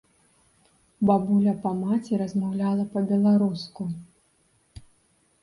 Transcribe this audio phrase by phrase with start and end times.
[1.09, 3.89] Бабуля па маці размаўляла па-беларуску.